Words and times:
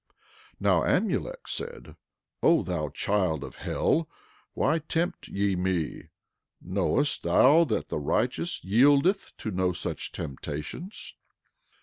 11:23 0.59 0.61
Now 0.61 0.81
Amulek 0.81 1.47
said: 1.47 1.95
O 2.41 2.63
thou 2.63 2.89
child 2.89 3.43
of 3.43 3.57
hell, 3.57 4.09
why 4.55 4.79
tempt 4.79 5.27
ye 5.27 5.55
me? 5.55 6.05
Knowest 6.59 7.21
thou 7.21 7.63
that 7.65 7.89
the 7.89 7.99
righteous 7.99 8.61
yieldeth 8.63 9.37
to 9.37 9.51
no 9.51 9.73
such 9.73 10.11
temptations? 10.11 11.13